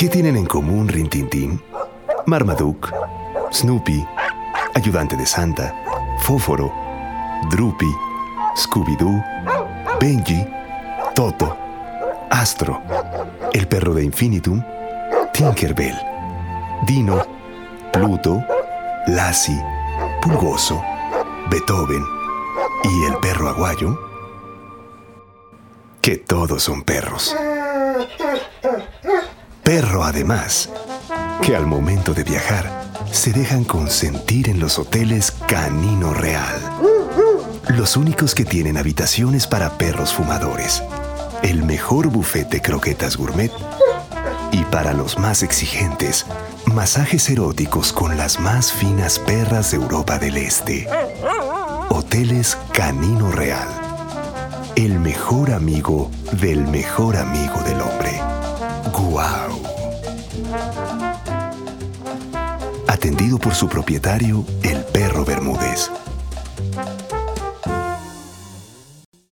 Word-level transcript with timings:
¿Qué 0.00 0.08
tienen 0.08 0.38
en 0.38 0.46
común 0.46 0.88
Rintintín, 0.88 1.60
Marmaduke, 2.24 2.88
Snoopy, 3.52 4.02
Ayudante 4.74 5.14
de 5.14 5.26
Santa, 5.26 5.74
Fóforo, 6.20 6.72
Droopy, 7.50 7.94
Scooby-Doo, 8.56 9.22
Benji, 10.00 10.42
Toto, 11.14 11.54
Astro, 12.30 12.80
el 13.52 13.68
perro 13.68 13.92
de 13.92 14.04
Infinitum, 14.04 14.64
Tinkerbell, 15.34 15.98
Dino, 16.86 17.22
Pluto, 17.92 18.42
Lassie, 19.06 19.62
Pulgoso, 20.22 20.82
Beethoven 21.50 22.02
y 22.84 23.04
el 23.04 23.18
perro 23.18 23.50
aguayo? 23.50 24.00
Que 26.00 26.16
todos 26.16 26.62
son 26.62 26.84
perros. 26.84 27.36
Perro 29.70 30.02
además, 30.02 30.68
que 31.42 31.54
al 31.54 31.64
momento 31.64 32.12
de 32.12 32.24
viajar 32.24 32.68
se 33.12 33.30
dejan 33.30 33.62
consentir 33.62 34.48
en 34.48 34.58
los 34.58 34.80
hoteles 34.80 35.30
Canino 35.46 36.12
Real. 36.12 36.56
Los 37.68 37.96
únicos 37.96 38.34
que 38.34 38.44
tienen 38.44 38.76
habitaciones 38.76 39.46
para 39.46 39.78
perros 39.78 40.12
fumadores. 40.12 40.82
El 41.44 41.62
mejor 41.62 42.08
buffet 42.08 42.48
de 42.48 42.60
croquetas 42.60 43.16
gourmet. 43.16 43.52
Y 44.50 44.64
para 44.64 44.92
los 44.92 45.20
más 45.20 45.44
exigentes, 45.44 46.26
masajes 46.64 47.30
eróticos 47.30 47.92
con 47.92 48.16
las 48.16 48.40
más 48.40 48.72
finas 48.72 49.20
perras 49.20 49.70
de 49.70 49.76
Europa 49.76 50.18
del 50.18 50.36
Este. 50.36 50.88
Hoteles 51.90 52.58
Canino 52.72 53.30
Real. 53.30 53.68
El 54.74 54.98
mejor 54.98 55.52
amigo 55.52 56.10
del 56.32 56.66
mejor 56.66 57.16
amigo 57.16 57.62
del 57.62 57.80
hombre. 57.80 58.39
Atendido 62.86 63.38
por 63.38 63.54
su 63.54 63.68
propietario, 63.68 64.44
el. 64.62 64.79